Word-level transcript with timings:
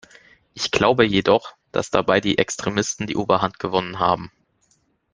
Ich 0.55 0.71
glaube 0.71 1.05
jedoch, 1.05 1.53
dass 1.71 1.91
dabei 1.91 2.21
die 2.21 2.39
Extremisten 2.39 3.05
die 3.05 3.15
Oberhand 3.15 3.59
gewonnen 3.59 3.99
haben. 3.99 4.31